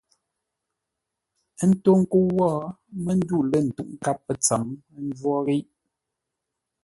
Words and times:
Ə́ 1.61 1.65
ntó 1.69 1.91
ńkə́u 2.01 2.25
wó 2.37 2.49
mə́ 3.03 3.13
ndû 3.19 3.37
lə̂ 3.51 3.59
ntə́uʼ 3.67 3.89
nkâp 3.95 4.17
pə̂ 4.25 4.33
ntsəm; 4.39 4.63
ə́ 4.93 4.99
njwó 5.07 5.33
ghíʼ. 5.45 5.65